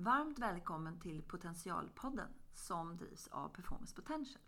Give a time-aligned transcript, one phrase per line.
[0.00, 4.42] Varmt välkommen till Potentialpodden som drivs av Performance Potential.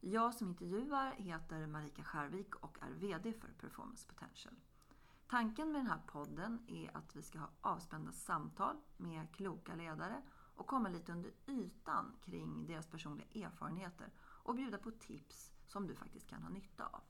[0.00, 4.54] Jag som intervjuar heter Marika Skärvik och är VD för Performance Potential.
[5.28, 10.22] Tanken med den här podden är att vi ska ha avspända samtal med kloka ledare
[10.54, 15.94] och komma lite under ytan kring deras personliga erfarenheter och bjuda på tips som du
[15.94, 17.02] faktiskt kan ha nytta av.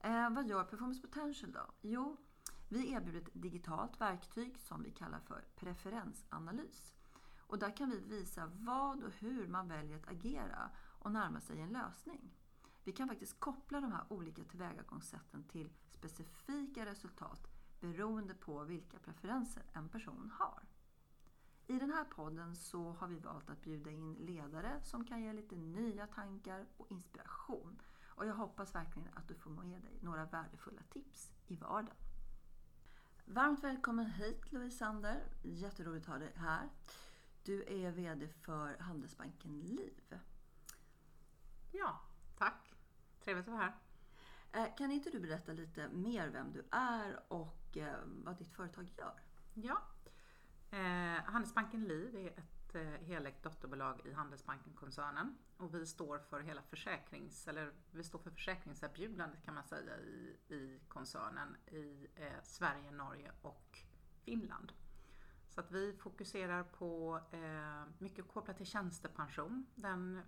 [0.00, 1.66] Eh, vad gör Performance Potential då?
[1.80, 2.16] Jo,
[2.74, 6.94] vi erbjuder ett digitalt verktyg som vi kallar för preferensanalys.
[7.38, 11.60] Och där kan vi visa vad och hur man väljer att agera och närma sig
[11.60, 12.34] en lösning.
[12.84, 17.48] Vi kan faktiskt koppla de här olika tillvägagångssätten till specifika resultat
[17.80, 20.62] beroende på vilka preferenser en person har.
[21.66, 25.32] I den här podden så har vi valt att bjuda in ledare som kan ge
[25.32, 27.80] lite nya tankar och inspiration.
[28.06, 32.03] Och jag hoppas verkligen att du får med dig några värdefulla tips i vardagen.
[33.26, 35.22] Varmt välkommen hit Louise Sander.
[35.42, 36.68] Jätteroligt att ha dig här.
[37.42, 40.18] Du är VD för Handelsbanken Liv.
[41.72, 42.00] Ja,
[42.38, 42.74] tack.
[43.24, 43.74] Trevligt att vara här.
[44.64, 48.92] Eh, kan inte du berätta lite mer vem du är och eh, vad ditt företag
[48.98, 49.20] gör?
[49.54, 49.82] Ja,
[50.70, 56.62] eh, Handelsbanken Liv är ett ett helägt dotterbolag i Handelsbanken-koncernen och vi står för hela
[56.62, 62.90] försäkrings, eller vi står för försäkringserbjudandet kan man säga i, i koncernen i eh, Sverige,
[62.90, 63.78] Norge och
[64.24, 64.72] Finland.
[65.48, 70.20] Så att vi fokuserar på eh, mycket kopplat till tjänstepension, den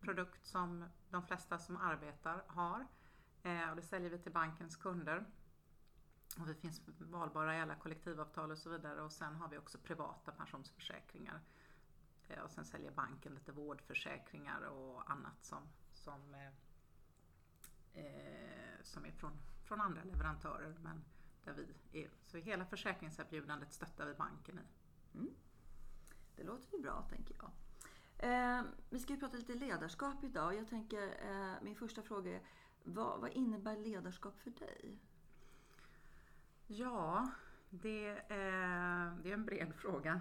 [0.00, 2.86] produkt som de flesta som arbetar har.
[3.42, 5.26] Eh, och det säljer vi till bankens kunder.
[6.38, 9.02] Och vi finns valbara i alla kollektivavtal och så vidare.
[9.02, 11.40] Och sen har vi också privata pensionsförsäkringar.
[12.30, 16.46] Eh, och sen säljer banken lite vårdförsäkringar och annat som, som, eh,
[18.04, 19.32] eh som är från,
[19.64, 20.76] från andra leverantörer.
[20.82, 21.04] Men
[21.44, 24.62] där vi är, så hela försäkringserbjudandet stöttar vi banken i.
[25.18, 25.34] Mm.
[26.36, 27.50] Det låter ju bra tänker jag.
[28.22, 30.54] Eh, vi ska ju prata lite ledarskap idag.
[30.54, 32.42] Jag tänker, eh, min första fråga är,
[32.84, 34.98] vad, vad, innebär ledarskap för dig?
[36.66, 37.30] Ja,
[37.70, 40.20] det, eh, det är en bred fråga.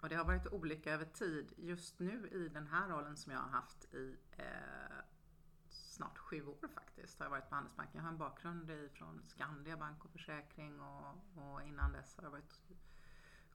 [0.00, 1.52] Och det har varit olika över tid.
[1.56, 4.44] Just nu i den här rollen som jag har haft i eh,
[5.68, 7.96] snart sju år faktiskt har jag varit på Handelsbanken.
[7.96, 12.30] Jag har en bakgrund från Skandia Bank och Försäkring och, och innan dess har jag
[12.30, 12.60] varit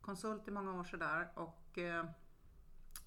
[0.01, 1.31] konsult i många år sådär.
[1.33, 2.05] Och, eh,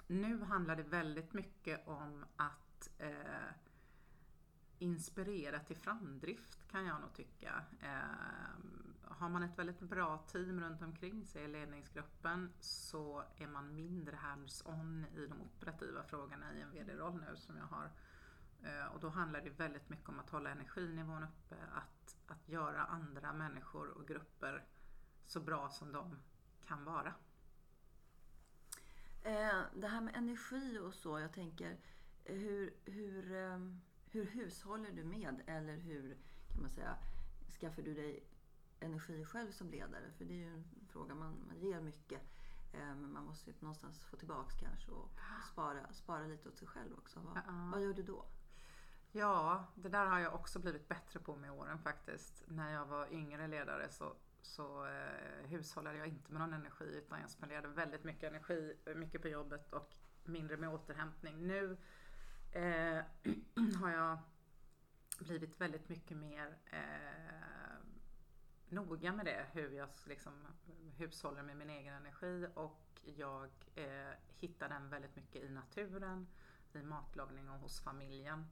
[0.07, 3.51] nu handlar det väldigt mycket om att eh,
[4.79, 7.63] inspirera till framdrift kan jag nog tycka.
[7.81, 8.59] Eh,
[9.09, 14.15] har man ett väldigt bra team runt omkring sig i ledningsgruppen så är man mindre
[14.15, 17.91] hands-on i de operativa frågorna i en VD-roll nu som jag har.
[18.63, 22.85] Eh, och då handlar det väldigt mycket om att hålla energinivån uppe, att, att göra
[22.85, 24.65] andra människor och grupper
[25.25, 26.19] så bra som de
[26.67, 27.13] kan vara.
[29.23, 31.77] Eh, det här med energi och så, jag tänker
[32.23, 33.59] hur, hur, eh,
[34.11, 36.17] hur hushåller du med eller hur
[36.53, 36.97] kan man säga
[37.59, 38.23] skaffar du dig
[38.79, 40.11] energi själv som ledare?
[40.17, 42.21] För det är ju en fråga man, man ger mycket.
[42.73, 45.09] Eh, men man måste ju någonstans få tillbaks kanske och
[45.51, 47.19] spara, spara lite åt sig själv också.
[47.19, 47.71] Vad, uh -uh.
[47.71, 48.25] vad gör du då?
[49.11, 52.43] Ja, det där har jag också blivit bättre på med åren faktiskt.
[52.47, 54.15] När jag var yngre ledare så
[54.47, 59.21] så eh, hushållade jag inte med någon energi utan jag spenderade väldigt mycket energi, mycket
[59.21, 61.47] på jobbet och mindre med återhämtning.
[61.47, 61.77] Nu
[62.51, 63.03] eh,
[63.81, 64.17] har jag
[65.19, 67.56] blivit väldigt mycket mer eh,
[68.69, 70.33] noga med det, hur jag liksom
[70.97, 76.27] hushåller med min egen energi och jag eh, hittar den väldigt mycket i naturen,
[76.73, 78.45] i matlagning och hos familjen.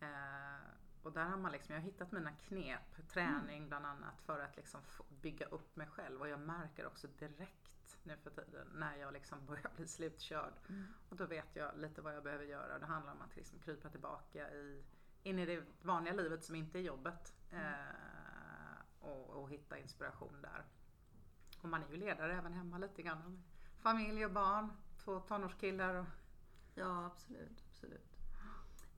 [0.00, 0.68] Eh,
[1.02, 3.68] och där har man liksom, jag har hittat mina knep, träning mm.
[3.68, 8.16] bland annat för att liksom bygga upp mig själv och jag märker också direkt nu
[8.16, 10.52] för tiden när jag liksom börjar bli slutkörd.
[10.68, 10.84] Mm.
[11.08, 12.78] Och då vet jag lite vad jag behöver göra.
[12.78, 14.84] Det handlar om att liksom krypa tillbaka i,
[15.22, 17.64] in i det vanliga livet som inte är jobbet mm.
[17.64, 17.78] eh,
[19.00, 20.64] och, och, hitta inspiration där.
[21.62, 23.42] Och man är ju ledare även hemma lite grann.
[23.78, 24.72] Familj och barn,
[25.04, 25.94] två tonårskillar.
[25.94, 26.06] Och...
[26.74, 28.16] Ja absolut, absolut.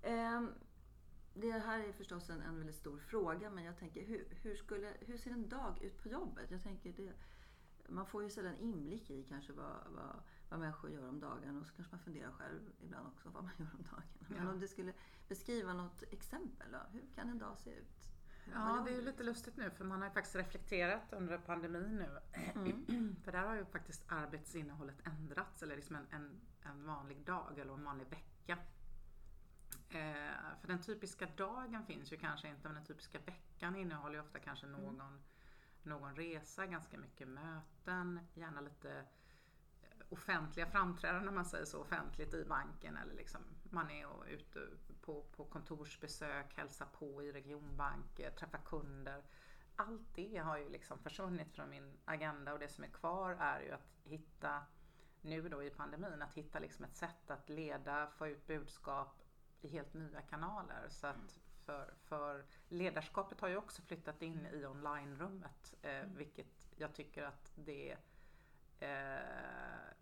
[0.03, 0.55] Um,
[1.35, 4.97] det här är förstås en, en väldigt stor fråga men jag tänker hur, hur, skulle,
[5.01, 6.51] hur ser en dag ut på jobbet?
[6.51, 7.13] Jag tänker det,
[7.89, 11.67] man får ju sällan inblick i kanske vad, vad, vad människor gör om dagen och
[11.67, 14.03] så kanske man funderar själv ibland också vad man gör om dagen.
[14.19, 14.27] Ja.
[14.29, 14.93] Men om du skulle
[15.29, 18.09] beskriva något exempel då, hur kan en dag se ut?
[18.55, 21.97] Ja, det är ju lite lustigt nu för man har ju faktiskt reflekterat under pandemin
[21.97, 22.19] nu.
[22.55, 23.17] Mm.
[23.25, 27.75] för där har ju faktiskt arbetsinnehållet ändrats, eller liksom en, en, en vanlig dag eller
[27.75, 28.59] en vanlig vecka
[29.91, 34.21] Eh, för den typiska dagen finns ju kanske inte, men den typiska veckan innehåller ju
[34.21, 34.81] ofta kanske mm.
[34.81, 35.21] någon, mm.
[35.83, 39.05] någon resa, ganska mycket möten, gärna lite
[40.09, 43.41] offentliga framträdanden, man säger så, offentligt i banken eller liksom
[43.73, 44.69] man är och ute
[45.01, 49.23] på, på kontorsbesök, hälsar på i regionbanker, träffar kunder.
[49.77, 53.61] Allt det har ju liksom försvunnit från min agenda och det som är kvar är
[53.61, 54.63] ju att hitta,
[55.21, 59.23] nu då i pandemin, att hitta liksom ett sätt att leda, få ut budskap
[59.61, 60.87] i helt nya kanaler.
[60.89, 66.17] Så att för, för ledarskapet har ju också flyttat in i onlinerummet, eh, mm.
[66.17, 67.97] vilket jag tycker att det
[68.79, 69.59] eh,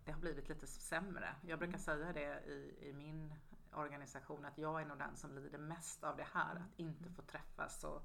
[0.07, 1.35] det har blivit lite sämre.
[1.41, 1.79] Jag brukar mm.
[1.79, 3.33] säga det i, i min
[3.77, 6.55] organisation att jag är nog den som lider mest av det här.
[6.55, 8.03] Att inte få träffas och,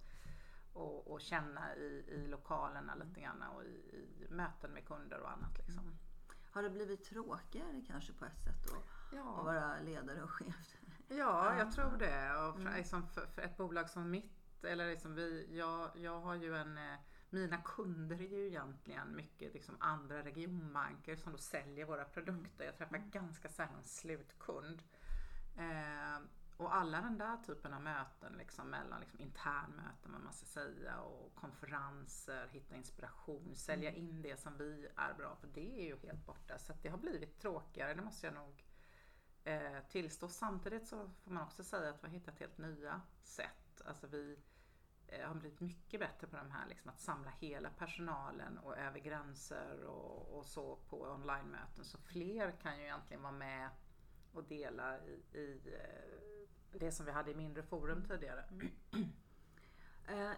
[0.73, 5.31] och, och känna i, i lokalerna lite grann och i, i möten med kunder och
[5.31, 5.59] annat.
[5.59, 5.85] Liksom.
[5.85, 5.97] Mm.
[6.53, 8.83] Har det blivit tråkigare kanske på ett sätt då?
[9.17, 9.39] Ja.
[9.39, 10.77] Att vara ledare och chef?
[11.09, 12.37] Ja, jag tror det.
[12.37, 12.75] Och för, mm.
[12.75, 16.79] liksom för, för, ett bolag som mitt, eller liksom vi, jag, jag har ju en
[16.79, 16.99] eh,
[17.33, 22.65] mina kunder är ju egentligen mycket liksom andra regionbanker som då säljer våra produkter.
[22.65, 23.11] Jag träffar mm.
[23.11, 24.83] ganska sällan slutkund.
[25.57, 26.19] Eh,
[26.57, 31.01] och alla den där typen av möten, liksom mellan liksom internmöten vad man ska säga
[31.01, 34.01] och konferenser, hitta inspiration, sälja mm.
[34.01, 36.59] in det som vi är bra på, det är ju helt borta.
[36.59, 38.67] Så det har blivit tråkigare, det måste jag nog
[39.45, 40.29] eh, tillstå.
[40.29, 43.83] Samtidigt så får man också säga att vi har hittat helt nya sätt.
[43.85, 44.39] Alltså vi
[45.13, 48.99] Eh, har blivit mycket bättre på de här, liksom, att samla hela personalen och över
[48.99, 51.85] gränser och, och så på online-möten.
[51.85, 53.69] Så fler kan ju egentligen vara med
[54.33, 58.09] och dela i, i eh, det som vi hade i mindre forum mm.
[58.09, 58.45] tidigare.
[58.51, 58.73] Mm.
[60.09, 60.37] eh,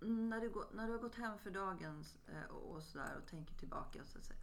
[0.00, 4.04] när, du, när du har gått hem för dagen eh, och, sådär och tänker tillbaka
[4.04, 4.38] så att säga.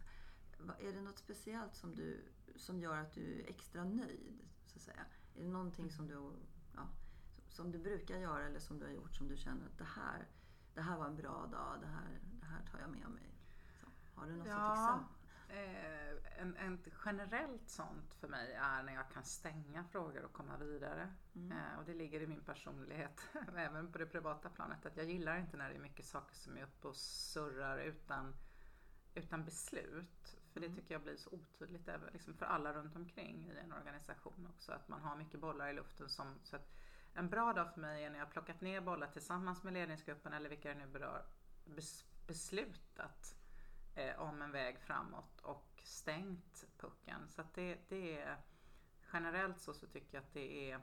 [0.78, 2.24] Är det något speciellt som, du,
[2.56, 4.48] som gör att du är extra nöjd?
[4.66, 5.04] Så att säga?
[5.34, 6.32] Är det någonting som du
[6.74, 6.88] ja,
[7.48, 10.28] som du brukar göra eller som du har gjort som du känner att det här,
[10.74, 13.34] det här var en bra dag, det här, det här tar jag med mig?
[13.80, 15.19] Så, har du något ja, exempel?
[15.52, 20.56] Eh, en, en generellt sånt för mig är när jag kan stänga frågor och komma
[20.56, 21.14] vidare.
[21.34, 21.58] Mm.
[21.58, 23.20] Eh, och det ligger i min personlighet,
[23.56, 26.56] även på det privata planet, att jag gillar inte när det är mycket saker som
[26.56, 28.34] är uppe och surrar utan,
[29.14, 30.36] utan beslut.
[30.52, 30.78] För det mm.
[30.78, 34.72] tycker jag blir så otydligt liksom för alla runt omkring i en organisation också.
[34.72, 36.70] Att man har mycket bollar i luften som, så att
[37.14, 40.48] en bra dag för mig är när jag plockat ner bollar tillsammans med ledningsgruppen eller
[40.48, 41.24] vilka det nu berör,
[42.26, 43.39] beslutat
[44.08, 47.28] eh, om en väg framåt och stängt pucken.
[47.28, 48.36] Så det, det är
[49.12, 50.80] generellt så, så tycker jag att det är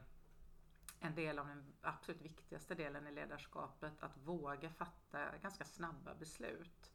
[1.00, 6.92] en del av den absolut viktigaste delen i ledarskapet, att våga fatta ganska snabba beslut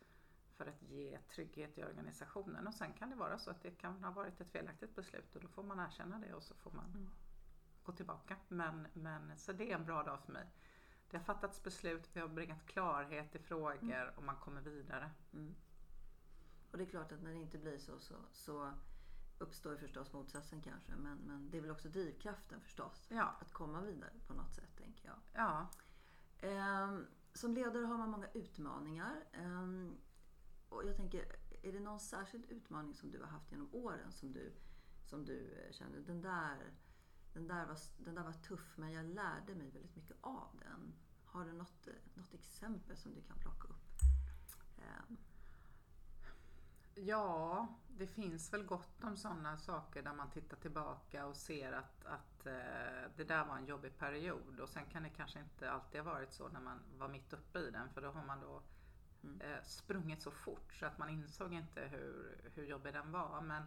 [0.57, 2.67] för att ge trygghet i organisationen.
[2.67, 5.41] Och sen kan det vara så att det kan ha varit ett felaktigt beslut och
[5.41, 7.09] då får man erkänna det och så får man mm
[7.83, 8.35] gå tillbaka.
[8.47, 10.45] Men, men, så det är en bra dag för mig.
[11.09, 14.15] Det har fattats beslut, vi har bringat klarhet i frågor mm.
[14.15, 15.09] och man kommer vidare.
[15.33, 15.55] Mm.
[16.73, 18.73] Och det är klart att när det inte blir så, så, så
[19.37, 20.95] uppstår förstås motsatsen kanske.
[20.95, 23.07] Men, men det är väl också drivkraften förstås.
[23.09, 23.35] Ja.
[23.41, 25.17] Att komma vidare på något sätt tänker jag.
[25.33, 25.67] Ja.
[26.83, 29.25] Um, som ledare har man många utmaningar.
[29.39, 29.97] Um,
[30.69, 34.33] och jag tänker, är det någon särskild utmaning som du har haft genom åren som
[34.33, 34.53] du,
[35.05, 36.73] som du känner, den där
[37.33, 40.93] den där, var, den där var tuff men jag lärde mig väldigt mycket av den.
[41.25, 44.01] Har du något, något exempel som du kan plocka upp?
[44.77, 45.17] Um.
[46.95, 52.05] Ja, det finns väl gott om sådana saker där man tittar tillbaka och ser att,
[52.05, 56.01] att eh, det där var en jobbig period och sen kan det kanske inte alltid
[56.01, 58.61] ha varit så när man var mitt uppe i den för då har man då
[59.23, 59.41] mm.
[59.41, 63.41] eh, sprungit så fort så att man insåg inte hur, hur jobbig den var.
[63.41, 63.63] Men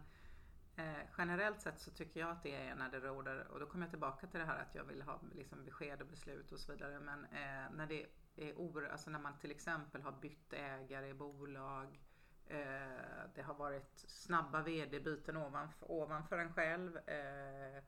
[0.77, 3.85] Eh, generellt sett så tycker jag att det är när det råder, och då kommer
[3.85, 6.71] jag tillbaka till det här att jag vill ha liksom, besked och beslut och så
[6.71, 6.99] vidare.
[6.99, 8.05] Men eh, när det
[8.35, 11.99] är oro, alltså när man till exempel har bytt ägare i bolag,
[13.35, 17.83] det har varit snabba vd-byten ovanför, ovanför en själv, eh,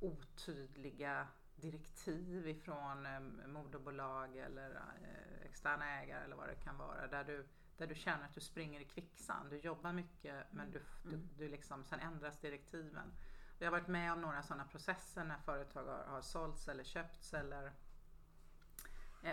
[0.00, 7.06] otydliga direktiv ifrån eh, moderbolag eller eh, externa ägare eller vad det kan vara.
[7.06, 7.46] Där du
[7.78, 9.50] där du känner att du springer i kvicksand.
[9.50, 11.28] Du jobbar mycket men du, du, mm.
[11.38, 13.12] du liksom, sen ändras direktiven.
[13.58, 17.34] Jag har varit med om några sådana processer när företag har, har sålts eller köpts
[17.34, 17.72] eller eh,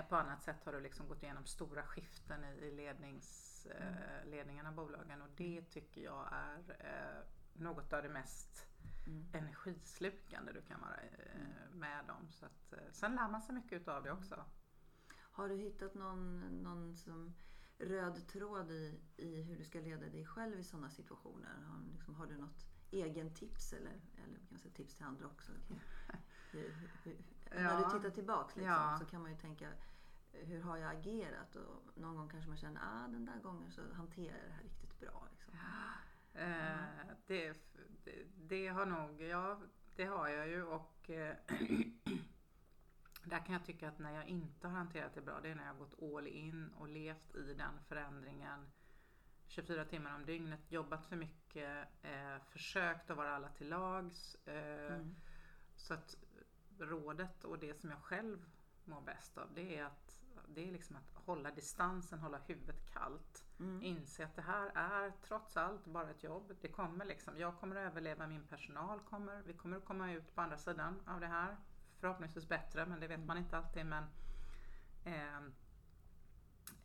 [0.09, 3.93] på annat sätt har du liksom gått igenom stora skiften i, lednings, mm.
[3.93, 8.67] eh, ledningen av bolagen och det tycker jag är eh, något av det mest
[9.07, 9.27] mm.
[9.33, 12.31] energislukande du kan vara eh, med om.
[12.31, 14.45] Så att, eh, sen lär man sig mycket utav det också.
[15.31, 17.35] Har du hittat någon, någon som
[17.77, 21.63] röd tråd i, i hur du ska leda dig själv i sådana situationer?
[21.67, 25.51] Har, liksom, har du något egen tips eller, eller kan säga tips till andra också?
[26.51, 26.73] Hur,
[27.03, 27.17] hur,
[27.51, 27.61] ja.
[27.61, 28.97] När du tittar tillbaks liksom, ja.
[28.99, 29.69] så kan man ju tänka
[30.31, 31.55] hur har jag agerat?
[31.55, 34.53] Och någon gång kanske man känner att ah, den där gången så hanterar jag det
[34.53, 35.27] här riktigt bra.
[35.31, 35.53] Liksom.
[36.33, 36.77] Eh,
[37.27, 37.53] det,
[38.03, 39.59] det, det har nog, ja
[39.95, 41.35] det har jag ju och eh,
[43.23, 45.65] där kan jag tycka att när jag inte har hanterat det bra, det är när
[45.65, 48.71] jag har gått all in och levt i den förändringen
[49.47, 54.35] 24 timmar om dygnet, jobbat för mycket, eh, försökt att vara alla till lags.
[54.45, 55.15] Eh, mm.
[55.75, 56.15] Så att
[56.79, 58.45] rådet och det som jag själv
[58.85, 63.45] mår bäst av det är att det är liksom att hålla distansen, hålla huvudet kallt.
[63.59, 63.83] Mm.
[63.83, 66.55] Inse att det här är trots allt bara ett jobb.
[66.61, 70.35] Det kommer liksom, jag kommer att överleva, min personal kommer, vi kommer att komma ut
[70.35, 71.57] på andra sidan av det här.
[71.99, 73.85] Förhoppningsvis bättre, men det vet man inte alltid.
[73.85, 74.03] Men
[75.03, 75.37] eh,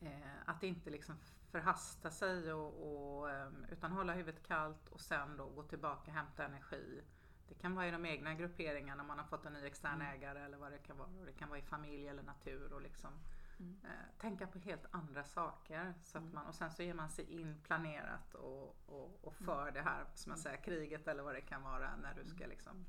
[0.00, 1.18] eh, Att inte liksom
[1.50, 6.16] förhasta sig och, och, ehm, utan hålla huvudet kallt och sen då gå tillbaka och
[6.16, 7.02] hämta energi.
[7.50, 10.14] Det kan vara i de egna grupperingarna, om man har fått en ny extern mm.
[10.14, 11.08] ägare eller vad det kan vara.
[11.26, 13.10] Det kan vara i familj eller natur och liksom
[13.58, 13.80] mm.
[13.84, 15.94] eh, tänka på helt andra saker.
[16.02, 16.34] Så att mm.
[16.34, 19.74] man, och sen så ger man sig in planerat och, och, och för mm.
[19.74, 22.86] det här, som man säger, kriget eller vad det kan vara när du ska liksom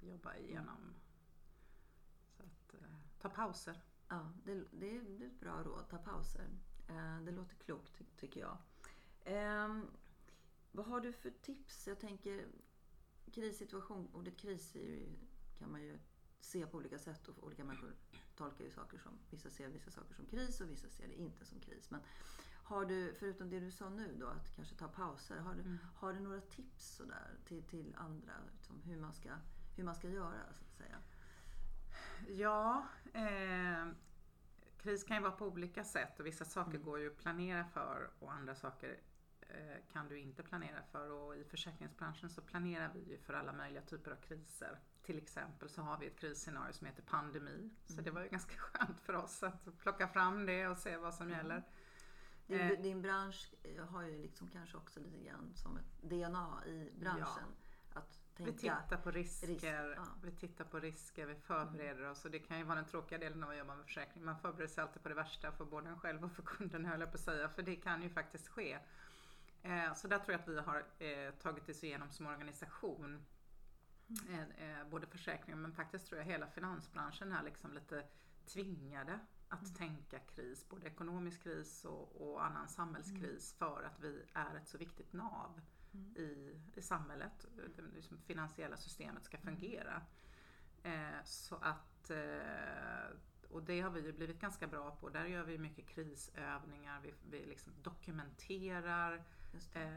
[0.00, 0.94] jobba igenom.
[2.36, 2.88] Så att, eh,
[3.18, 3.80] ta pauser.
[4.08, 5.88] Ja, det, det, är ett bra råd.
[5.90, 6.48] Ta pauser.
[6.88, 8.58] Eh, det låter klokt ty tycker jag.
[9.24, 9.82] Eh,
[10.72, 11.86] vad har du för tips?
[11.86, 12.46] Jag tänker
[13.30, 15.08] krissituation, ordet kris ju,
[15.58, 15.98] kan man ju
[16.40, 17.92] se på olika sätt och olika människor
[18.36, 21.44] tolkar ju saker som, vissa ser vissa saker som kris och vissa ser det inte
[21.44, 21.90] som kris.
[21.90, 22.00] Men
[22.62, 25.78] har du, förutom det du sa nu då, att kanske ta pauser, har du, mm.
[25.96, 28.32] har du några tips sådär till, till andra?
[28.52, 29.30] Liksom hur, man ska,
[29.76, 30.98] hur man ska göra så att säga?
[32.28, 33.88] Ja, eh,
[34.78, 36.82] kris kan ju vara på olika sätt och vissa saker mm.
[36.82, 39.00] går ju att planera för och andra saker
[39.92, 43.82] kan du inte planera för och i försäkringsbranschen så planerar vi ju för alla möjliga
[43.82, 44.78] typer av kriser.
[45.02, 47.54] Till exempel så har vi ett krisscenario som heter pandemi.
[47.54, 47.70] Mm.
[47.84, 51.14] Så det var ju ganska skönt för oss att plocka fram det och se vad
[51.14, 51.38] som mm.
[51.38, 51.62] gäller.
[52.46, 52.80] Din, eh.
[52.80, 53.54] din bransch
[53.88, 57.54] har ju liksom kanske också lite grann som ett DNA i branschen.
[57.94, 58.00] Ja.
[58.00, 60.06] Att tänka, vi tittar på risker, risk, ja.
[60.22, 62.10] vi tittar på risker, vi förbereder mm.
[62.10, 64.24] oss och det kan ju vara den tråkiga delen av att jobba med försäkring.
[64.24, 67.00] Man förbereder sig alltid på det värsta för både en själv och för kunden höll
[67.00, 67.48] jag på att säga.
[67.48, 68.78] För det kan ju faktiskt ske.
[69.62, 73.26] Eh, så där tror jag att vi har eh, tagit oss igenom som organisation.
[74.28, 74.50] Mm.
[74.50, 78.04] Eh, både försäkringen men faktiskt tror jag hela finansbranschen är liksom lite
[78.46, 79.74] tvingade att mm.
[79.74, 83.72] tänka kris, både ekonomisk kris och, och annan samhällskris mm.
[83.74, 85.60] för att vi är ett så viktigt nav
[85.94, 86.16] mm.
[86.16, 87.46] i, i samhället.
[87.76, 89.46] Det liksom finansiella systemet ska mm.
[89.46, 90.02] fungera.
[90.82, 93.16] Eh, så att eh,
[93.50, 95.08] och det har vi ju blivit ganska bra på.
[95.08, 99.24] Där gör vi mycket krisövningar, vi, vi liksom dokumenterar.
[99.72, 99.90] Eh,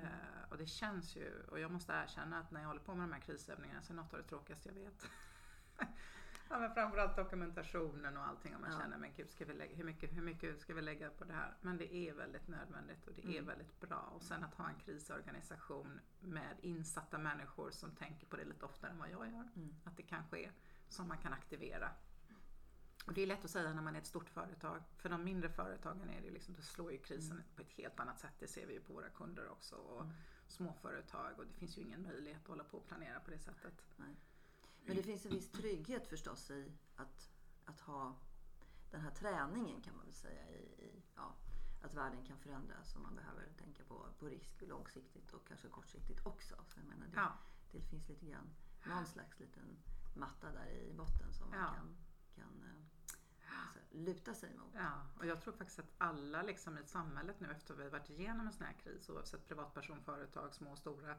[0.50, 3.14] och det känns ju, och jag måste erkänna att när jag håller på med de
[3.14, 5.10] här krisövningarna så är något av det tråkigaste jag vet.
[6.50, 8.56] ja, men framförallt dokumentationen och allting.
[8.56, 8.80] Om man ja.
[8.80, 11.34] känner, men gud, ska vi lägga, hur, mycket, hur mycket ska vi lägga på det
[11.34, 11.54] här?
[11.62, 13.36] Men det är väldigt nödvändigt och det mm.
[13.36, 14.12] är väldigt bra.
[14.16, 18.92] Och sen att ha en krisorganisation med insatta människor som tänker på det lite oftare
[18.92, 19.50] än vad jag gör.
[19.56, 19.76] Mm.
[19.84, 20.52] Att det kan ske,
[20.88, 21.90] som man kan aktivera.
[23.06, 24.84] Och det är lätt att säga när man är ett stort företag.
[24.98, 27.44] För de mindre företagen är det liksom, då slår ju krisen mm.
[27.56, 28.34] på ett helt annat sätt.
[28.40, 29.76] Det ser vi ju på våra kunder också.
[29.76, 30.14] Och mm.
[30.48, 33.84] småföretag och det finns ju ingen möjlighet att hålla på och planera på det sättet.
[33.96, 34.16] Nej.
[34.86, 37.30] Men det finns en viss trygghet förstås i att,
[37.66, 38.16] att ha
[38.92, 41.36] den här träningen kan man väl säga i, i ja,
[41.82, 46.26] att världen kan förändras och man behöver tänka på, på risk långsiktigt och kanske kortsiktigt
[46.26, 46.56] också.
[46.68, 47.34] Så jag menar det, ja.
[47.72, 48.50] det finns lite grann
[48.86, 49.78] någon slags liten
[50.14, 51.74] matta där i botten som man ja.
[51.76, 51.98] kan,
[52.36, 52.81] kan eh,
[53.92, 54.74] luta sig mot.
[54.76, 58.10] Ja, och jag tror faktiskt att alla liksom i samhället nu efter att vi varit
[58.10, 61.16] igenom en sån här kris oavsett privatperson, företag, små och stora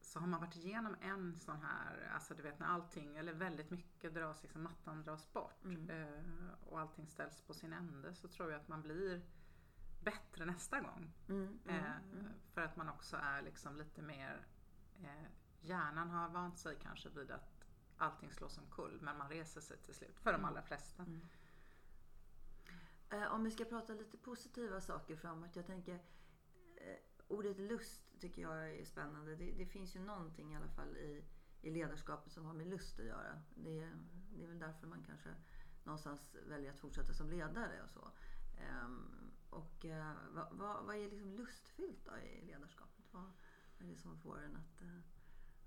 [0.00, 3.70] så har man varit igenom en sån här, alltså du vet när allting, eller väldigt
[3.70, 5.90] mycket dras, liksom mattan dras bort mm.
[5.90, 9.22] eh, och allting ställs på sin ände så tror jag att man blir
[10.00, 11.12] bättre nästa gång.
[11.28, 12.32] Mm, mm, eh, mm.
[12.54, 14.46] för att man också är liksom lite mer,
[15.02, 15.30] eh,
[15.60, 17.64] hjärnan har vant sig kanske vid att
[17.96, 20.48] allting slås omkull men man reser sig till slut, för de mm.
[20.48, 21.04] allra flesta.
[23.10, 25.56] Eh, om vi ska prata lite positiva saker framåt.
[25.56, 25.94] Jag tänker
[26.76, 26.96] eh,
[27.28, 29.36] ordet lust tycker jag är spännande.
[29.36, 31.24] Det, det, finns ju någonting i alla fall i,
[31.60, 33.42] i ledarskapet som har med lust att göra.
[33.54, 33.92] Det,
[34.30, 35.34] det är väl därför man kanske
[35.84, 38.10] någonstans väljer att fortsätta som ledare och så.
[38.84, 43.04] Um, och eh, uh, vad, vad, vad, är liksom lustfyllt då i ledarskapet?
[43.10, 43.32] Vad,
[43.78, 45.00] vad är det som får en att uh,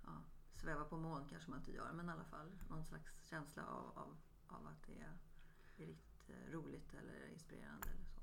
[0.03, 0.23] ja,
[0.55, 3.97] sväva på moln kanske man inte gör, men i alla fall någon slags känsla av,
[3.97, 4.17] av,
[4.47, 5.17] av att det är,
[5.77, 6.10] är riktigt
[6.51, 8.21] roligt eller inspirerande eller så.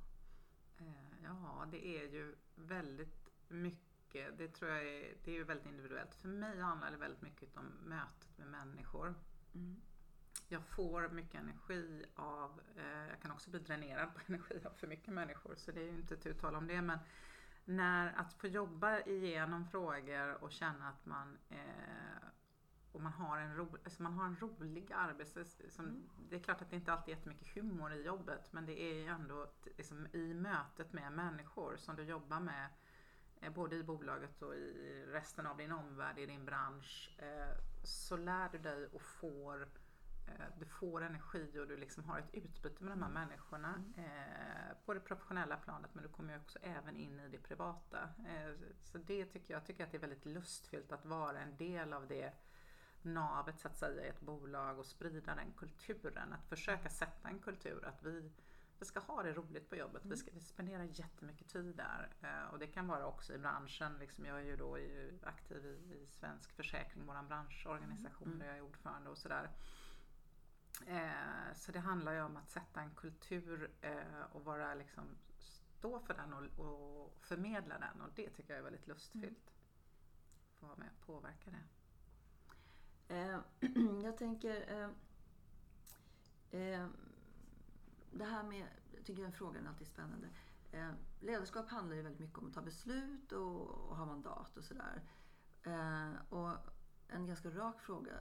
[1.23, 6.15] Ja, det är ju väldigt mycket det tror jag är, det är ju väldigt individuellt.
[6.15, 9.15] För mig handlar det väldigt mycket om mötet med människor.
[9.55, 9.81] Mm.
[10.49, 14.87] Jag får mycket energi av, eh, jag kan också bli dränerad på energi av för
[14.87, 16.99] mycket människor så det är ju inte tu tal om det men
[17.65, 22.29] när att få jobba igenom frågor och känna att man eh,
[22.99, 25.33] och man har en, ro, alltså man har en rolig arbets...
[25.69, 26.09] Som, mm.
[26.29, 28.95] Det är klart att det inte alltid är jättemycket humor i jobbet men det är
[28.95, 32.69] ju ändå liksom, i mötet med människor som du jobbar med
[33.41, 38.17] eh, både i bolaget och i resten av din omvärld, i din bransch eh, så
[38.17, 39.69] lär du dig och får
[40.29, 43.29] Eh, du får energi och du liksom har ett utbyte med de här mm.
[43.29, 44.11] människorna mm.
[44.85, 48.09] på det professionella planet men du kommer ju också även in i det privata.
[48.83, 52.07] Så det tycker jag, tycker att det är väldigt lustfyllt att vara en del av
[52.07, 52.33] det
[53.05, 56.33] navet så att säga i ett bolag och sprida den kulturen.
[56.33, 58.31] Att försöka sätta en kultur att vi,
[58.79, 60.05] vi ska ha det roligt på jobbet.
[60.05, 60.11] Mm.
[60.11, 62.09] Vi ska spendera jättemycket tid där.
[62.21, 63.99] Eh, och det kan vara också i branschen.
[63.99, 64.79] Liksom jag är ju då
[65.23, 68.39] aktiv i, i Svensk Försäkring, vår branschorganisation mm.
[68.39, 69.51] där jag är ordförande och sådär.
[70.87, 75.05] Eh, så det handlar ju om att sätta en kultur eh, och vara liksom,
[75.79, 79.25] stå för den och, och, förmedla den och det tycker jag är väldigt lustfyllt.
[79.25, 79.59] Mm.
[80.61, 81.65] Få vara med och påverka det.
[83.09, 83.39] Eh,
[84.03, 84.91] jag tänker eh,
[86.61, 86.87] eh,
[88.11, 90.29] det här med, jag tycker den frågan är alltid spännande.
[91.21, 95.03] Ledarskap handlar ju väldigt mycket om att ta beslut och, och ha mandat och sådär.
[96.29, 96.57] och
[97.09, 98.13] en ganska rak fråga,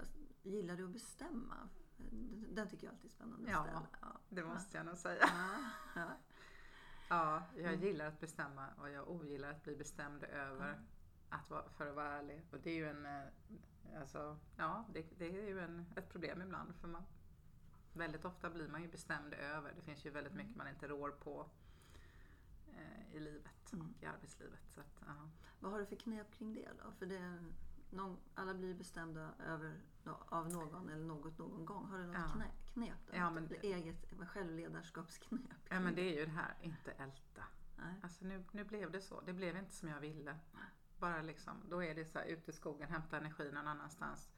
[0.43, 1.69] gillar du att bestämma?
[2.49, 3.87] Den tycker jag alltid är spännande att ställa.
[4.01, 5.29] Ja, det måste jag nog säga.
[5.95, 6.07] Ja,
[7.09, 7.43] ja.
[7.55, 7.85] jag mm.
[7.85, 10.73] gillar att bestämma och jag ogillar att bli bestämd över.
[10.73, 10.85] Mm.
[11.29, 12.45] Att vara, för att vara ärlig.
[12.51, 13.05] Och det är ju en,
[13.99, 16.75] alltså, ja, det, det är ju en, ett problem ibland.
[16.75, 17.03] För man,
[17.93, 19.73] väldigt ofta blir man ju bestämd över.
[19.75, 20.57] Det finns ju väldigt mycket mm.
[20.57, 21.49] man inte rår på
[22.67, 23.85] eh, i livet mm.
[23.85, 24.59] och i arbetslivet.
[24.67, 25.29] Så att, ja.
[25.59, 26.91] Vad har du för knep kring det då?
[26.91, 27.43] För det,
[27.89, 29.81] någon, alla blir bestämda över,
[30.29, 31.85] av någon eller något någon gång.
[31.85, 32.31] Har du något ja.
[32.33, 32.97] knä, knep?
[33.07, 33.17] Då?
[33.17, 35.41] Ja, men, eget självledarskapsknep?
[35.69, 37.43] Ja men det är ju det här, inte älta.
[37.77, 37.95] Nej.
[38.03, 39.21] Alltså nu, nu blev det så.
[39.21, 40.39] Det blev inte som jag ville.
[40.99, 44.29] Bara liksom, då är det så här, ut i skogen, hämta energi någon annanstans.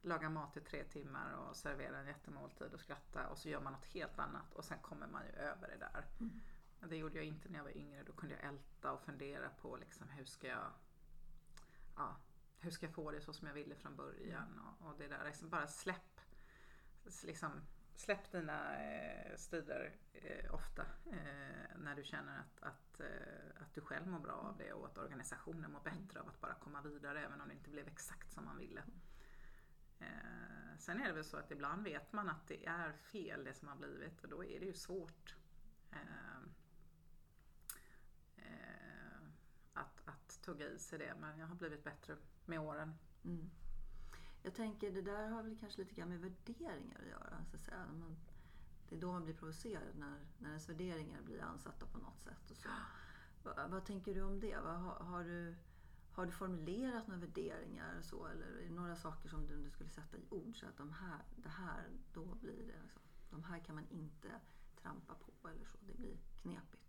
[0.00, 3.72] Laga mat i tre timmar och servera en jättemåltid och skratta och så gör man
[3.72, 6.04] något helt annat och sen kommer man ju över det där.
[6.20, 6.40] Mm.
[6.88, 8.02] Det gjorde jag inte när jag var yngre.
[8.02, 10.72] Då kunde jag älta och fundera på liksom, hur ska jag
[11.96, 12.16] ja,
[12.60, 15.24] hur ska jag få det så som jag ville från början och, och det där.
[15.24, 16.20] Liksom bara släpp,
[17.24, 17.50] liksom,
[17.98, 23.80] släpp dina eh, strider eh, ofta eh, när du känner att, att, eh, att du
[23.80, 27.24] själv mår bra av det och att organisationen mår bättre av att bara komma vidare
[27.24, 28.82] även om det inte blev exakt som man ville.
[29.98, 33.54] Eh, sen är det väl så att ibland vet man att det är fel det
[33.54, 35.34] som har blivit och då är det ju svårt.
[35.92, 36.38] Eh,
[38.36, 39.18] eh
[39.72, 42.98] att, att tugga i sig det men jag har blivit bättre med åren.
[43.24, 43.50] Mm.
[44.42, 47.44] Jag tänker det där har väl kanske lite grann med värderingar att göra.
[47.50, 47.86] Så att säga.
[47.86, 48.16] Man,
[48.88, 52.50] det är då man blir provocerad när, när ens värderingar blir ansatta på något sätt.
[52.50, 52.68] Och så.
[53.42, 54.56] Vad, vad tänker du om det?
[54.64, 55.54] Vad, har, har, du,
[56.12, 59.90] har du formulerat några värderingar så, eller är det några saker som du, du skulle
[59.90, 63.58] sätta i ord så att de här, det här, då blir det liksom, de här
[63.58, 64.40] kan man inte
[64.82, 65.78] trampa på eller så.
[65.86, 66.87] Det blir knepigt.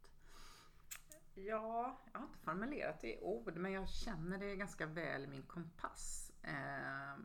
[1.45, 5.27] Ja, jag har inte formulerat det i ord men jag känner det ganska väl i
[5.27, 6.31] min kompass.
[6.43, 7.17] Eh,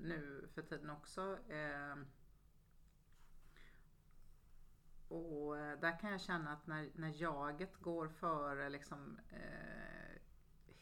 [0.00, 1.38] nu för tiden också.
[1.50, 2.00] Ehm.
[2.00, 2.06] Eh,
[5.08, 10.20] och där kan jag känna att när, när jaget går före liksom, eh,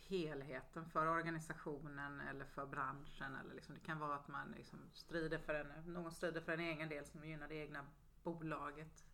[0.09, 3.37] helheten för organisationen eller för branschen.
[3.37, 6.61] Eller liksom, det kan vara att man liksom strider för en, någon strider för en
[6.61, 7.87] egen del som gynnar det egna
[8.23, 9.05] bolaget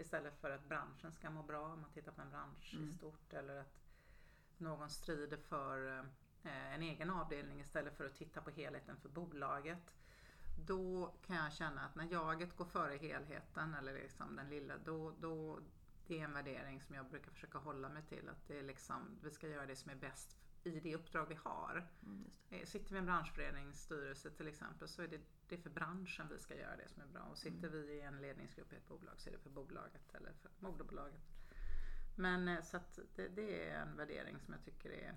[0.00, 2.88] Istället för att branschen ska må bra, om man tittar på en bransch mm.
[2.88, 3.32] i stort.
[3.32, 3.80] Eller att
[4.58, 5.98] någon strider för
[6.42, 9.94] eh, en egen avdelning istället för att titta på helheten för bolaget.
[10.66, 15.12] Då kan jag känna att när jaget går före helheten eller liksom den lilla, då,
[15.20, 15.60] då
[16.06, 18.28] det är en värdering som jag brukar försöka hålla mig till.
[18.28, 21.34] Att det är liksom, vi ska göra det som är bäst i det uppdrag vi
[21.34, 21.88] har.
[22.02, 25.70] Mm, eh, sitter vi i en branschföreningsstyrelse till exempel så är det, det är för
[25.70, 27.22] branschen vi ska göra det som är bra.
[27.22, 27.72] Och sitter mm.
[27.72, 31.22] vi i en ledningsgrupp i ett bolag så är det för bolaget eller för moderbolaget.
[32.16, 35.16] Men eh, så att det, det är en värdering som jag tycker är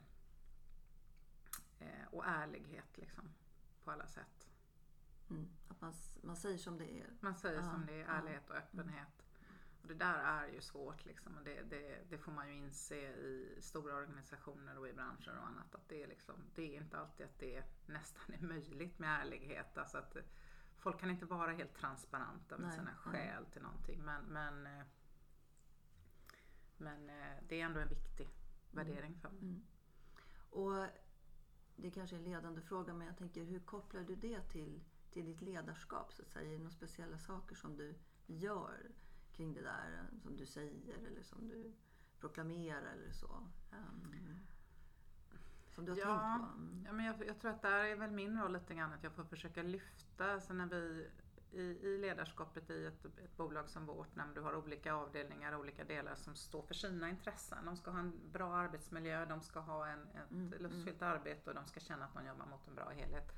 [1.80, 3.34] eh, och ärlighet liksom
[3.84, 4.50] på alla sätt.
[5.30, 5.50] Mm.
[5.68, 7.10] Att man, man säger som det är.
[7.20, 9.23] Man säger ah, som det är, ärlighet och öppenhet.
[9.84, 11.38] Och det där är ju svårt liksom.
[11.38, 15.48] Och det, det, det, får man ju inse i stora organisationer och i branscher och
[15.48, 15.76] annat.
[15.76, 19.78] Att det är, liksom, det är inte alltid att det nästan är möjligt med ärlighet.
[19.78, 20.18] Alltså att
[20.78, 22.78] folk kan inte vara helt transparenta med Nej.
[22.78, 24.02] sina skäl till någonting.
[24.04, 24.86] Men, men, eh,
[26.78, 28.30] men eh, det är ändå en viktig
[28.72, 29.42] värdering för mig.
[29.42, 29.64] Mm.
[30.50, 30.88] Och
[31.76, 35.26] det kanske är en ledande fråga men jag tänker hur kopplar du det till, till
[35.26, 36.14] ditt ledarskap?
[36.14, 36.48] Så att säga?
[36.48, 38.92] Är det några speciella saker som du gör
[39.36, 41.74] kring det där som du säger eller som du
[42.20, 43.28] proklamera eller så?
[43.72, 44.48] Um,
[45.70, 46.44] som du har Ja, tänkt på?
[46.62, 46.84] Mm.
[46.86, 49.14] Ja, men jag, jag tror att där är väl min roll lite grann att jag
[49.14, 50.34] får försöka lyfta.
[50.34, 51.08] Alltså när vi
[51.52, 55.84] i, i ledarskapet i ett, ett bolag som vårt, när du har olika avdelningar, olika
[55.84, 57.66] delar som står för sina intressen.
[57.66, 61.56] De ska ha en bra arbetsmiljö, de ska ha en, ett Mm, lustfyllt arbete och
[61.56, 63.32] de ska känna att de jobbar mot en bra helhet.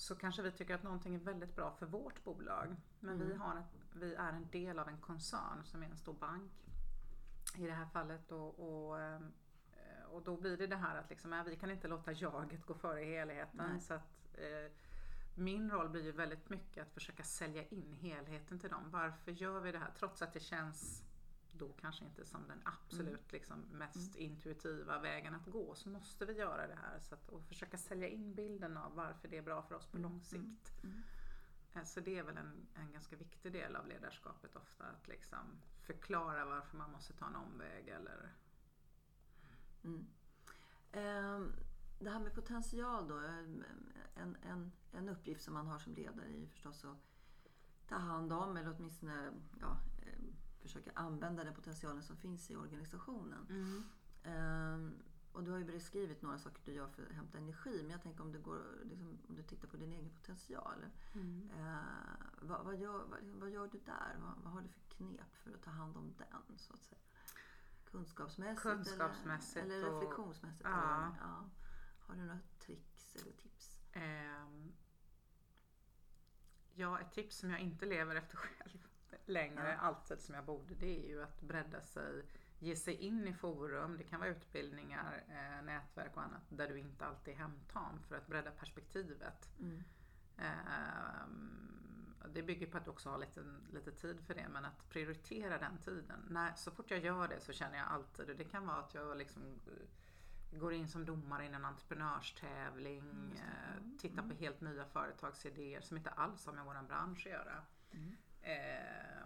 [0.00, 2.76] Så kanske vi tycker att någonting är väldigt bra för vårt bolag.
[3.00, 3.40] Men vi, Mm.
[3.40, 6.52] har ett, vi är en del av en koncern som är en stor bank
[7.56, 8.32] i det här fallet.
[8.32, 8.58] Och,
[8.88, 9.32] och, ehm,
[9.72, 12.66] eh, och då blir det det här att liksom, ja, vi kan inte låta jaget
[12.66, 13.70] gå före helheten.
[13.72, 13.80] Nej.
[13.80, 14.72] Så att, eh,
[15.34, 18.90] min roll blir ju väldigt mycket att försöka sälja in helheten till dem.
[18.90, 19.90] Varför gör vi det här?
[19.98, 21.02] Trots att det känns
[21.52, 26.32] då kanske inte som den absolut liksom, mest intuitiva vägen att gå så måste vi
[26.32, 26.98] göra det här.
[27.00, 29.98] Så att, och försöka sälja in bilden av varför det är bra för oss på
[29.98, 30.72] lång sikt.
[30.84, 31.02] Mm.
[31.74, 34.84] Eh, Så det är väl en, en ganska viktig del av ledarskapet ofta.
[34.84, 38.32] Att liksom förklara varför man måste ta en omväg eller
[39.84, 40.06] Mm.
[40.92, 41.52] Ehm,
[41.98, 43.18] det här med potential då.
[43.18, 43.64] ehm,
[44.14, 46.96] En, en, en uppgift som man har som ledare är ju förstås att
[47.88, 53.46] ta hand om eller åtminstone ja, ehm, försöka använda den potentialen som finns i organisationen.
[54.22, 54.94] Ehm,
[55.32, 57.78] och du har ju beskrivit några saker du gör för att hämta energi.
[57.82, 60.86] Men jag tänker om du, går, liksom, om du tittar på din egen potential.
[61.58, 61.76] Eh,
[62.40, 64.16] vad, vad, gör, vad, vad gör du där?
[64.20, 66.58] Vad, vad har du för knep för att ta hand om den?
[66.58, 67.00] Så att säga?
[67.84, 70.64] Kunskapsmässigt, Kunskapsmässigt eller, eller och- reflektionsmässigt?
[70.64, 70.70] Ja.
[70.70, 71.50] Eller, ja.
[72.00, 73.76] Har du några tricks eller tips?
[73.92, 74.72] Ehm,
[76.74, 78.86] ja, ett tips som jag inte lever efter själv
[79.26, 79.76] längre, Ja.
[79.86, 82.22] alltid som jag borde, det är ju att bredda sig,
[82.58, 86.78] ge sig in i forum, det kan vara utbildningar, eh, nätverk och annat, där du
[86.78, 89.50] inte alltid är hemtam för att bredda perspektivet.
[89.60, 89.82] Mm.
[90.38, 94.88] Ehm, det bygger på att du också har lite, lite tid för det, men att
[94.88, 96.26] prioritera den tiden.
[96.30, 98.94] När, så fort jag gör det så känner jag alltid, och det kan vara att
[98.94, 104.34] jag liksom eh, går in som domare i en entreprenörstävling, Mm, eh, Mm, tittar på
[104.34, 107.62] helt nya företagsidéer som inte alls har med vår bransch att göra.
[107.92, 108.16] Mm.
[108.42, 109.24] Eh,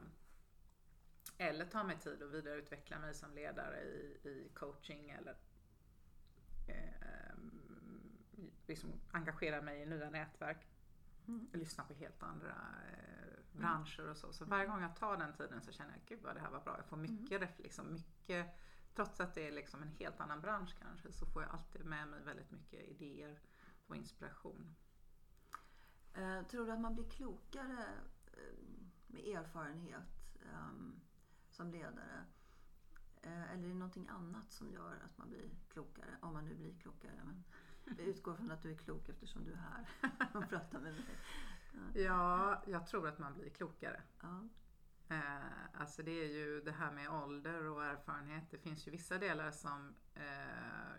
[1.39, 5.37] eller ta mig tid att vidareutveckla mig som ledare i, i coaching eller
[6.69, 7.37] eh,
[8.67, 10.69] liksom engagera mig i nya nätverk.
[11.29, 11.49] Mm.
[11.53, 12.55] Lyssna på helt andra
[12.93, 14.33] eh, branscher och så.
[14.33, 16.61] Så varje gång jag tar den tiden så känner jag, gud vad det här var
[16.61, 16.77] bra.
[16.77, 18.47] Jag får mycket, ref- liksom, mycket
[18.95, 22.09] trots att det är liksom en helt annan bransch kanske, så får jag alltid med
[22.09, 23.41] mig väldigt mycket idéer
[23.87, 24.77] och inspiration.
[26.15, 27.87] Eh, tror du att man blir klokare
[28.33, 28.84] eh,
[29.15, 31.01] med erfarenhet ehm,
[31.51, 32.25] som ledare?
[33.23, 36.19] Eh, eller är det någonting annat som gör att man blir klokare?
[36.21, 37.21] Om man nu blir klokare.
[37.25, 37.45] Men
[37.85, 39.87] jag utgår från att du är klok eftersom du är här
[40.35, 42.05] och pratar med mig.
[42.05, 44.03] Ja, jag tror att man blir klokare.
[44.21, 44.49] Ja.
[45.09, 48.51] Eh, alltså det är ju det här med ålder och erfarenhet.
[48.51, 50.93] Det finns ju vissa delar som, eh,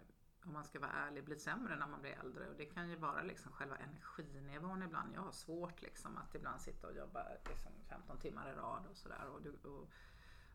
[0.45, 2.49] om man ska vara ärlig, blir sämre när man blir äldre.
[2.49, 5.15] Och det kan ju vara liksom själva energinivån ibland.
[5.15, 8.97] Jag har svårt liksom att ibland sitta och jobba liksom 15 timmar i rad och
[8.97, 9.27] sådär.
[9.27, 9.87] Och, och,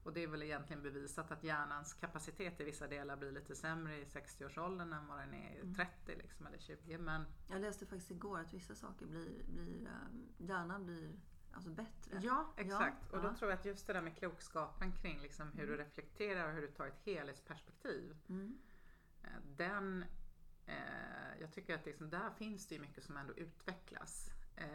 [0.05, 3.99] och det är väl egentligen bevisat att hjärnans kapacitet i vissa delar blir lite sämre
[3.99, 6.99] i 60-årsåldern än vad den är i 30 liksom, eller 20.
[6.99, 11.13] Men Jag läste faktiskt igår att vissa saker blir, blir ehm, hjärnan blir
[11.53, 12.21] alltså bättre.
[12.23, 13.13] Ja, exakt.
[13.13, 13.35] och då ja.
[13.35, 16.63] tror jag att just det där med klokskapen kring liksom hur du reflekterar och hur
[16.63, 18.17] du tar ett helhetsperspektiv.
[18.29, 18.59] Mm.
[19.23, 20.05] Eh, Den,
[20.67, 24.31] eh, jag tycker att liksom, där finns det ju mycket som ändå utvecklas.
[24.57, 24.67] Eh,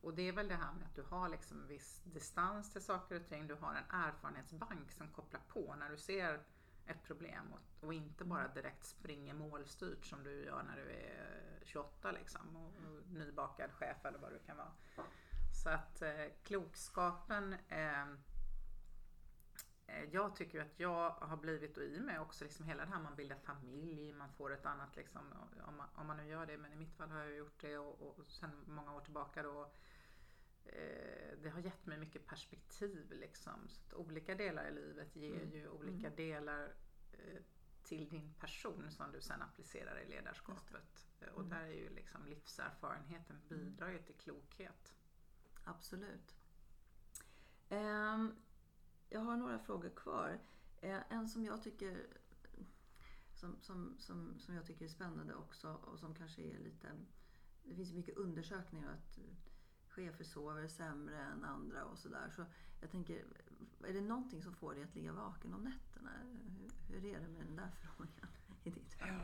[0.00, 3.20] och det är väl det här med att du har liksom viss distans till saker
[3.20, 3.46] och ting.
[3.46, 6.40] Du har en erfarenhetsbank som kopplar på när du ser
[6.86, 11.60] ett problem och, och inte bara direkt springer målstyrt som du gör när du är
[11.62, 14.72] 28 liksom och, och nybakad chef eller vad du kan vara.
[15.62, 18.06] Så att eh, klokskapen eh,
[20.12, 23.16] jag tycker att jag har blivit och i mig också liksom hela det här man
[23.16, 25.32] bildar familj, man får ett annat liksom
[25.66, 27.78] om man, om man nu gör det men i mitt fall har jag gjort det
[27.78, 29.70] och, och sen många år tillbaka då
[30.64, 33.68] eh, det har gett mig mycket perspektiv liksom.
[33.68, 36.74] Så olika delar i livet ger ju olika delar
[37.12, 37.42] eh,
[37.82, 41.06] till din person som du sen applicerar i ledarskapet.
[41.20, 44.94] Eh, Och där är ju liksom livserfarenheten bidrar ju till klokhet.
[45.64, 46.34] Absolut.
[47.68, 48.36] Ehm,
[49.08, 50.38] jag har några frågor kvar.
[50.80, 52.06] Eh, en som jag tycker
[53.34, 56.88] som, som, som, som jag tycker är spännande också och som kanske är lite...
[57.62, 59.18] Det finns mycket undersökningar att
[59.88, 62.32] chefer sover sämre än andra och sådär.
[62.36, 62.44] Så
[62.80, 63.24] jag tänker,
[63.84, 66.10] är det någonting som får dig att ligga vaken om nätterna?
[66.58, 68.30] Hur, hur är det med den där frågan
[68.64, 69.20] i ditt fall?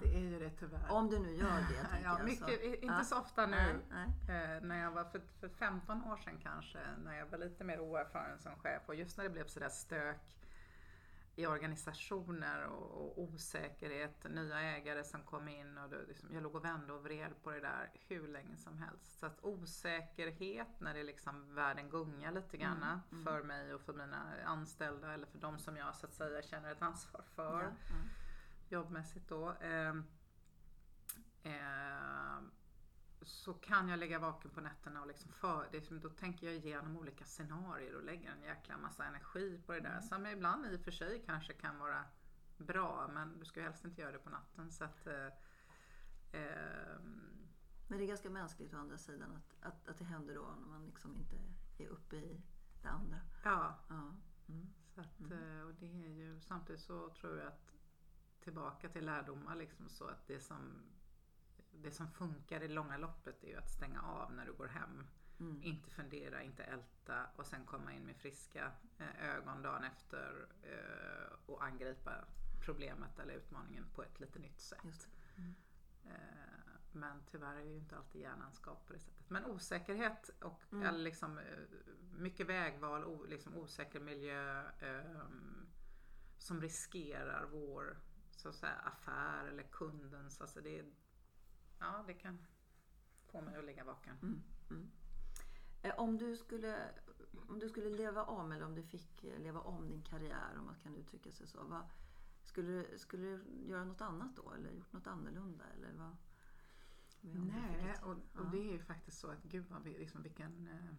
[0.00, 0.90] Det är ju det tyvärr.
[0.90, 1.88] Om du nu gör det.
[1.90, 2.86] tänker ja, mycket, så.
[2.86, 3.56] Inte så ofta nu.
[3.90, 4.56] Nej, nej.
[4.56, 7.80] Eh, när jag var för, för 15 år sedan kanske, när jag var lite mer
[7.80, 10.40] oerfaren som chef och just när det blev sådär stök
[11.36, 16.54] i organisationer och, och osäkerhet, nya ägare som kom in och det, liksom, jag låg
[16.54, 19.18] och vände och vred på det där hur länge som helst.
[19.18, 23.24] Så att osäkerhet när det liksom världen gungar lite grann Mm, mm.
[23.24, 26.72] för mig och för mina anställda eller för de som jag så att säga känner
[26.72, 27.96] ett ansvar för Ja, ja.
[28.72, 29.52] Jobbmässigt då.
[29.52, 29.94] Eh,
[31.42, 32.40] eh,
[33.22, 36.46] så kan jag ligga vaken på nätterna och liksom för, det, är som- då tänker
[36.46, 39.90] jag igenom olika scenarier och lägger en jäkla massa energi på det där.
[39.90, 40.02] Mm.
[40.02, 42.04] Som ibland i och för sig kanske kan vara
[42.58, 44.72] bra men du ska ju helst inte göra det på natten.
[44.72, 45.26] Så att, eh,
[46.32, 47.20] ehm,
[47.88, 50.68] Men det är ganska mänskligt å andra sidan att, att, att det händer då när
[50.68, 51.36] man liksom inte
[51.78, 52.42] är uppe i
[52.82, 53.20] det andra.
[53.44, 54.14] ja, Ja.
[54.48, 54.66] Mm.
[54.94, 55.58] så att, Mm.
[55.58, 57.72] eh, och det är ju samtidigt så tror jag att
[58.40, 60.82] tillbaka till lärdomar liksom så att det som
[61.72, 65.06] det som funkar i långa loppet är ju att stänga av när du går hem.
[65.40, 65.62] Mm.
[65.62, 71.32] Inte fundera, inte älta och sen komma in med friska eh, ögon dagen efter eh,
[71.46, 72.24] och angripa
[72.64, 75.08] problemet eller utmaningen på ett lite nytt sätt.
[75.36, 75.54] Mm.
[76.04, 76.14] Eh,
[76.92, 79.30] Men tyvärr är ju inte alltid hjärnan skapt på det sättet.
[79.30, 80.86] Men osäkerhet och Mm.
[80.86, 81.40] eller liksom,
[82.18, 85.66] mycket vägval, liksom osäker miljö ehm,
[86.38, 87.96] som riskerar vår
[88.40, 90.40] så att säga, affär eller kundens.
[90.40, 90.84] Alltså det,
[91.78, 92.38] ja, det kan
[93.26, 94.16] få mig att ligga vaken.
[94.22, 94.42] Mm.
[94.70, 94.90] Mm.
[95.82, 96.88] Eh, Om du, skulle,
[97.48, 100.78] om du skulle leva om eller om du fick leva om din karriär om man
[100.82, 101.64] kan uttrycka sig så.
[101.64, 101.82] Vad,
[102.42, 105.64] skulle, skulle du göra något annat då eller gjort något annorlunda?
[105.76, 106.16] Eller vad,
[107.22, 108.42] Nej, och, och ja.
[108.52, 110.94] det är ju faktiskt så att gud vad vi, liksom vilken eh,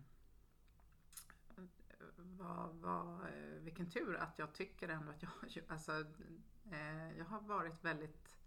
[2.18, 5.32] vad, vad, eh, vilken tur att jag tycker ändå att jag,
[5.68, 5.92] alltså,
[6.72, 8.38] eh, jag har varit väldigt,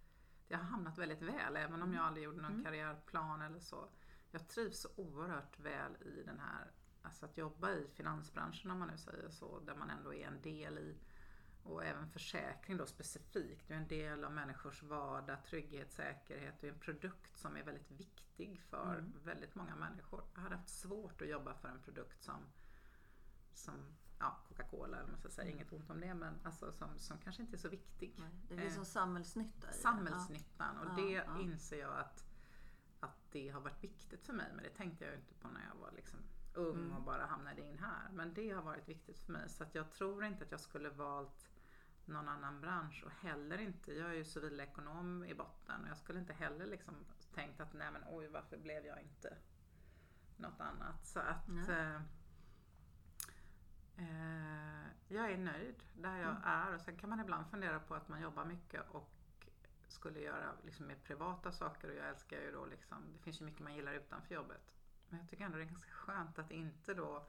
[0.49, 2.65] jag har hamnat väldigt väl även om jag aldrig gjorde någon Mm.
[2.65, 3.89] karriärplan eller så.
[4.31, 6.71] Jag trivs så oerhört väl i den här,
[7.03, 10.43] alltså att jobba i finansbranschen om man nu säger så, där man ändå är en
[10.43, 10.97] del i
[11.63, 13.69] och även försäkring då specifikt.
[13.69, 16.61] Du är en del av människors vardag, trygghet, säkerhet.
[16.61, 19.13] Du är en produkt som är väldigt viktig för Mm.
[19.25, 20.25] väldigt många människor.
[20.35, 22.41] Jag hade haft svårt att jobba för en produkt som,
[23.59, 23.75] som
[24.19, 25.57] ja, Coca-Cola, eller man ska säga, Mm.
[25.59, 28.15] inget ont om det, men alltså som, som kanske inte är så viktig.
[28.19, 29.77] Nej, Det är liksom Eh, samhällsnytta i det.
[29.79, 31.39] Samhällsnyttan och Ja, det ja.
[31.41, 32.25] inser jag att,
[33.01, 34.53] att det har varit viktigt för mig.
[34.55, 36.19] Men det tänkte jag inte på när jag var liksom
[36.55, 36.97] ung Mm.
[36.97, 38.09] och bara hamnade in här.
[38.13, 39.49] Men det har varit viktigt för mig.
[39.49, 41.51] Så att jag tror inte att jag skulle valt
[42.05, 46.19] någon annan bransch och heller inte, jag är ju civilekonom i botten och jag skulle
[46.19, 46.95] inte heller liksom
[47.35, 49.37] tänkt att nej men oj varför blev jag inte
[50.37, 51.07] något annat.
[51.07, 52.01] Så att Nej.
[53.97, 56.43] Eh, jag är nöjd där jag Mm.
[56.45, 59.11] är och sen kan man ibland fundera på att man jobbar mycket och
[59.89, 63.45] skulle göra liksom mer privata saker och jag älskar ju då liksom, det finns ju
[63.45, 64.75] mycket man gillar utanför jobbet.
[65.09, 67.27] Men jag tycker ändå det är ganska skönt att inte då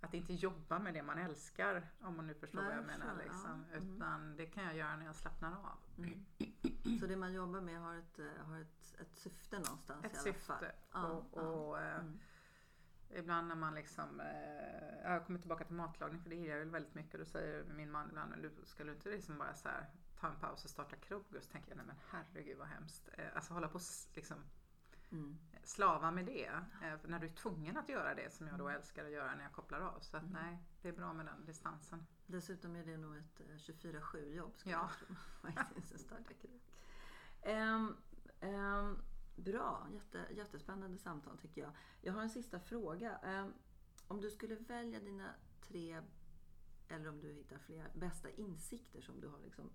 [0.00, 3.06] att inte jobba med det man älskar om man nu förstår Nej, vad jag menar.
[3.06, 3.64] förstår, Liksom.
[3.70, 3.76] ja.
[3.76, 3.94] Mm.
[3.96, 5.78] Utan det kan jag göra när jag slappnar av.
[5.98, 6.24] Mm.
[7.00, 10.14] Så det man jobbar med har ett, eh, har ett, ett syfte någonstans Ett i
[10.16, 10.40] alla syfte.
[10.46, 10.64] fall.
[10.92, 11.40] Ja, och, ja.
[11.42, 12.18] och, eh, Mm.
[13.10, 16.70] Ibland när man liksom, eh, jag kommer tillbaka till matlagning för det gillar jag väl
[16.70, 17.20] väldigt mycket.
[17.20, 19.86] Då säger min man ibland, men du ska du inte liksom bara så här,
[20.20, 21.24] ta en paus och starta krog?
[21.36, 23.08] Och så tänker jag, nej men herregud vad hemskt.
[23.12, 23.82] Eh, alltså hålla på och
[24.14, 24.36] liksom
[25.12, 25.38] Mm.
[25.62, 26.46] slava med det.
[26.82, 28.76] Eh, när du är tvungen att göra det som jag då Mm.
[28.76, 30.00] älskar att göra när jag kopplar av.
[30.00, 30.34] Så att Mm.
[30.42, 32.06] nej, det är bra med den distansen.
[32.26, 34.56] Dessutom är det nog ett eh, 24-7 jobb.
[34.56, 34.90] skulle Ja.
[35.00, 35.16] jag tro.
[35.54, 36.60] Faktiskt, att starta krog.
[39.38, 41.72] Bra, Jätte, jättespännande samtal tycker jag.
[42.00, 43.16] Jag har en sista fråga.
[43.18, 43.52] Ehm,
[44.08, 46.02] om du skulle välja dina tre,
[46.88, 49.70] eller om du hittar fler, bästa insikter som du har liksom,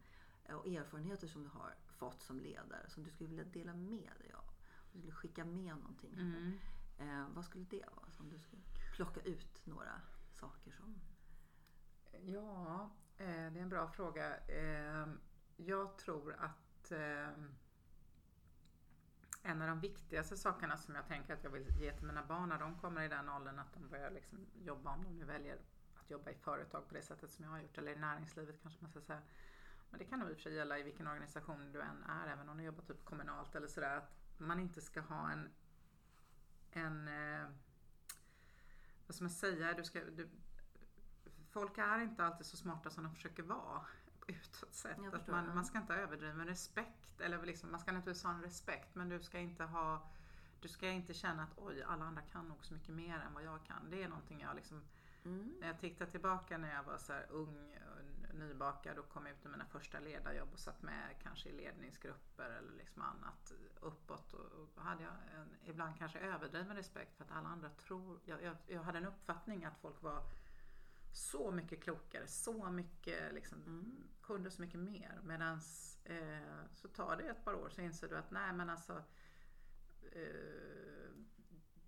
[0.45, 4.11] eh, och erfarenheter som du har fått som ledare, som du skulle vilja dela med
[4.19, 4.43] dig av.
[4.93, 6.13] Om du skulle skicka med någonting.
[6.13, 6.59] Mm.
[6.97, 8.07] Eh, vad skulle det vara?
[8.19, 8.61] Om du skulle
[8.95, 10.95] plocka ut några saker som...
[12.21, 14.37] Ja, eh, det är en bra fråga.
[14.37, 15.07] Eh,
[15.57, 16.91] Jag tror att
[19.43, 22.49] en av de viktigaste sakerna som jag tänker att jag vill ge till mina barn
[22.49, 25.57] när de kommer i den åldern att de börjar liksom jobba, om de nu väljer
[25.95, 28.81] att jobba i företag på det sättet som jag har gjort, eller i näringslivet kanske
[28.81, 29.21] man ska säga.
[29.89, 32.27] Men det kan nog i och för sig gälla i vilken organisation du än är,
[32.27, 35.49] även om du jobbar typ kommunalt eller sådär, att man inte ska ha en,
[36.71, 37.47] en eh,
[39.07, 40.29] vad ska man säga, du ska, du,
[41.49, 43.85] folk är inte alltid så smarta som de försöker vara
[44.27, 45.13] utåt sett.
[45.13, 47.21] Att man, man ska inte ha överdriven respekt.
[47.21, 50.09] Eller liksom, man ska naturligtvis ha en respekt men du ska inte ha
[50.61, 53.43] du ska inte känna att oj, alla andra kan nog så mycket mer än vad
[53.43, 53.89] jag kan.
[53.89, 54.81] Det är någonting jag liksom
[55.25, 55.55] Mm.
[55.59, 57.75] När jag tittar tillbaka när jag var så ung,
[58.33, 62.71] nybakad och kom ut i mina första ledarjobb och satt med kanske i ledningsgrupper eller
[62.71, 64.33] liksom annat uppåt.
[64.33, 68.55] Och hade jag en, ibland kanske överdriven respekt för att alla andra tror, jag, jag,
[68.67, 70.23] jag hade en uppfattning att folk var
[71.13, 74.07] så mycket klokare, så mycket liksom, mm.
[74.23, 75.19] Kunde så mycket mer.
[75.23, 75.59] Medan
[76.03, 79.03] eh, så tar det ett par år så inser du att nej men alltså
[80.11, 80.83] eh,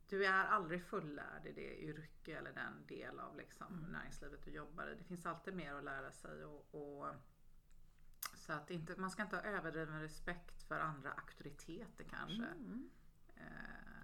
[0.07, 3.91] du är aldrig fullärd i det yrke eller den del av liksom, mm.
[3.91, 4.95] näringslivet du jobbar i.
[4.95, 6.45] Det finns alltid mer att lära sig.
[6.45, 7.15] Och, och
[8.35, 12.45] så att inte, man ska inte ha överdriven respekt för andra auktoriteter kanske.
[12.45, 12.89] Mm.
[13.35, 13.43] Eh,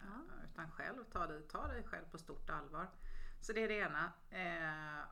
[0.04, 0.36] ja.
[0.52, 2.88] Utan själv, ta dig, ta dig själv på stort allvar.
[3.41, 4.13] Så det är det ena.
[4.30, 5.06] Eh,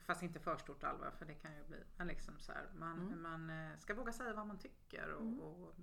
[0.00, 1.84] fast inte för stort allvar för det kan ju bli.
[1.96, 3.22] Men liksom så här, man, mm.
[3.22, 5.08] man eh, ska våga säga vad man tycker.
[5.08, 5.40] Och, mm.
[5.40, 5.74] och,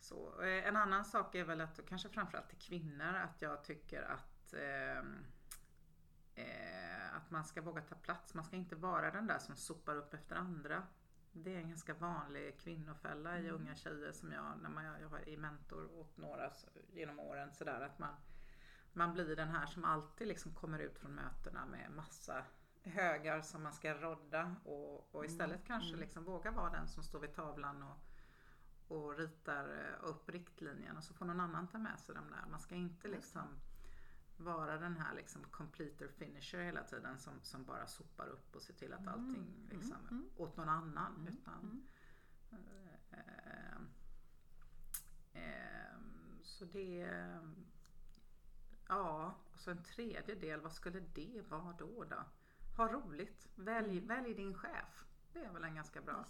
[0.00, 0.42] så.
[0.42, 4.54] Eh, en annan sak är väl att, kanske framförallt till kvinnor, att jag tycker att
[4.54, 4.98] eh,
[6.34, 8.34] eh, att man ska våga ta plats.
[8.34, 10.82] Man ska inte vara den där som sopar upp efter andra.
[11.32, 13.46] Det är en ganska vanlig kvinnofälla mm.
[13.46, 16.52] i unga tjejer som jag, när man, jag i mentor åt några
[16.92, 18.14] genom åren sådär att man
[18.92, 22.44] man blir den här som alltid liksom kommer ut från mötena med massa
[22.82, 25.66] högar som man ska rodda och, och istället mm.
[25.66, 26.00] kanske mm.
[26.00, 27.98] liksom våga vara den som står vid tavlan och,
[28.96, 32.50] och ritar eh, upp riktlinjen och så får någon annan ta med sig dem där.
[32.50, 33.60] Man ska inte liksom
[34.36, 38.74] vara den här liksom completer finisher hela tiden som, som bara sopar upp och ser
[38.74, 39.14] till att mm.
[39.14, 39.68] allting mm.
[39.70, 40.30] liksom mm.
[40.36, 41.14] åt någon annan.
[41.14, 41.34] Mm.
[41.34, 41.86] Utan,
[42.50, 43.18] äh,
[45.32, 45.98] äh,
[46.42, 47.10] så det
[48.88, 52.04] Ja, och så en tredje del, vad skulle det vara då?
[52.04, 52.24] då?
[52.78, 54.06] Ha roligt, välj, mm.
[54.06, 55.04] välj din chef.
[55.32, 56.24] Det är väl en ganska bra.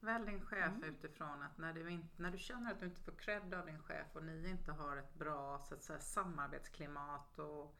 [0.00, 0.84] Välj din chef mm.
[0.84, 3.82] utifrån att när du, inte, när du känner att du inte får cred av din
[3.82, 7.76] chef och ni inte har ett bra så att säga, samarbetsklimat och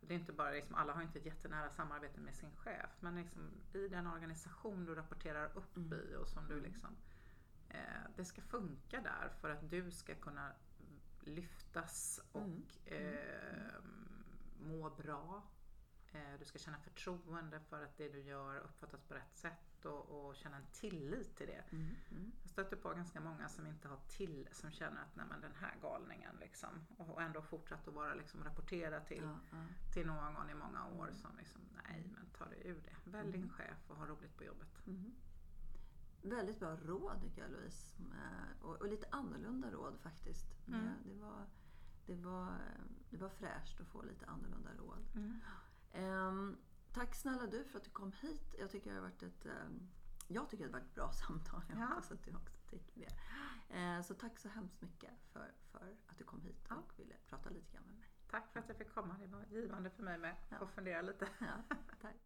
[0.00, 3.16] det är inte bara liksom, alla har inte ett jättenära samarbete med sin chef men
[3.16, 5.92] liksom, i den organisation du rapporterar upp mm.
[5.92, 6.64] i och som du mm.
[6.64, 6.96] liksom
[7.68, 10.52] eh, det ska funka där för att du ska kunna
[11.20, 13.14] lyftas och mm.
[13.14, 13.82] eh,
[14.60, 15.42] må bra.
[16.14, 20.28] Eh, du ska känna förtroende för att det du gör uppfattas på rätt sätt och,
[20.28, 21.64] och känna en tillit till det.
[21.70, 21.96] Mm.
[22.10, 22.32] Mm.
[22.42, 25.54] Jag stöter på ganska många som inte har till, som känner att nej men den
[25.54, 29.92] här galningen liksom och ändå fortsatt att vara liksom rapportera till, ja, ja.
[29.92, 31.14] till någon i många år mm.
[31.14, 33.10] som liksom nej men ta dig ur det.
[33.10, 33.54] Välj din mm.
[33.54, 34.86] chef och ha roligt på jobbet.
[34.86, 35.14] Mm.
[36.22, 37.94] Väldigt bra råd tycker jag Louise.
[38.60, 40.68] Och, och lite annorlunda råd faktiskt.
[40.68, 40.90] Mm.
[41.04, 41.46] Det, var,
[42.06, 42.58] det, var,
[43.10, 45.06] det var fräscht att få lite annorlunda råd.
[45.94, 46.58] Um,
[46.92, 48.54] tack snälla du för att du kom hit.
[48.58, 49.88] Jag tycker det har varit ett, um,
[50.28, 51.62] jag tycker det har varit ett bra samtal.
[51.68, 51.86] Jag ja.
[51.86, 53.10] hoppas att du också tycker det.
[53.76, 56.82] Uh, så tack så hemskt mycket för, för att du kom hit och ja.
[56.96, 58.08] ville prata lite grann med mig.
[58.30, 59.16] Tack för att jag fick komma.
[59.20, 60.36] Det var givande för mig med.
[60.48, 60.58] Ja.
[60.58, 61.28] Få fundera lite.
[61.40, 62.16] Ja, tack.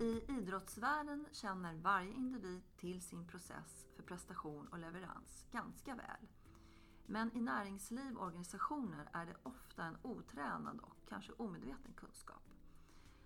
[0.00, 6.28] I idrottsvärlden känner varje individ till sin process för prestation och leverans ganska väl.
[7.12, 12.42] Men i näringsliv och organisationer är det ofta en otränad och kanske omedveten kunskap.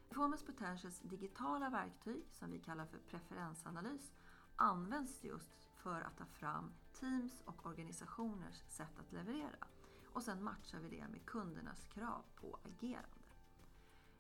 [0.09, 4.13] Performance Potentials digitala verktyg, som vi kallar för preferensanalys,
[4.57, 9.67] används just för att ta fram teams och organisationers sätt att leverera.
[10.13, 13.19] Och sen matchar vi det med kundernas krav på agerande.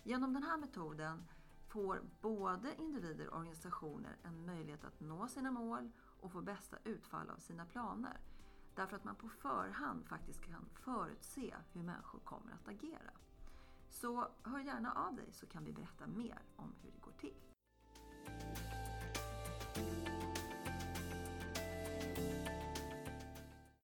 [0.03, 1.25] Genom den här metoden
[1.69, 7.31] får både individer och organisationer en möjlighet att nå sina mål och få bästa utfall
[7.31, 8.21] av sina planer.
[8.75, 13.11] Därför att man på förhand faktiskt kan förutse hur människor kommer att agera.
[13.89, 17.35] Så hör gärna av dig så kan vi berätta mer om hur det går till.